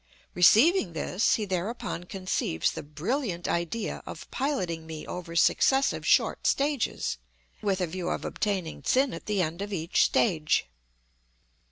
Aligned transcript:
Receiving 0.33 0.93
this, 0.93 1.35
he 1.35 1.45
thereupon 1.45 2.05
conceives 2.05 2.71
the 2.71 2.81
brilliant 2.81 3.47
idea 3.47 4.01
of 4.07 4.27
piloting 4.31 4.87
me 4.87 5.05
over 5.05 5.35
successive 5.35 6.07
short 6.07 6.47
stages, 6.47 7.19
with 7.61 7.81
a 7.81 7.85
view 7.85 8.09
of 8.09 8.25
obtaining 8.25 8.81
tsin 8.81 9.13
at 9.13 9.27
the 9.27 9.43
end 9.43 9.61
of 9.61 9.71
each 9.71 10.01
stage. 10.03 10.65